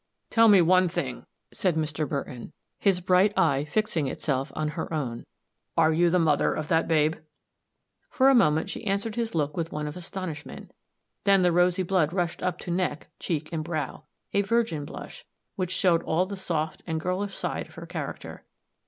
[0.31, 2.09] "Tell me one thing," said Mr.
[2.09, 5.27] Burton, his bright eye fixing itself on her own;
[5.77, 7.17] "are you the mother of that babe?"
[8.09, 10.71] For a moment she answered his look with one of astonishment;
[11.25, 15.23] then the rosy blood rushed up to neck, cheek and brow a virgin blush,
[15.55, 18.43] which showed all the soft and girlish side of her character.